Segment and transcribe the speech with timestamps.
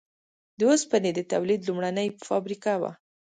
[0.57, 2.91] د اوسپنې د تولید لومړنۍ فابریکه وه.